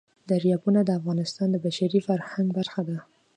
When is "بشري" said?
1.65-1.99